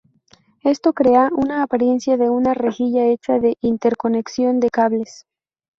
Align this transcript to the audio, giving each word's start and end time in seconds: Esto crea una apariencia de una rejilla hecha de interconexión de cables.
Esto 0.63 0.93
crea 0.93 1.29
una 1.31 1.61
apariencia 1.61 2.17
de 2.17 2.27
una 2.31 2.55
rejilla 2.55 3.05
hecha 3.05 3.37
de 3.37 3.59
interconexión 3.61 4.59
de 4.59 4.71
cables. 4.71 5.27